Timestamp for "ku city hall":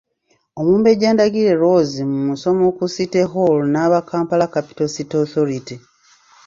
2.77-3.59